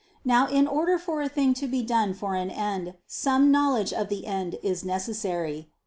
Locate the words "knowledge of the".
3.51-4.25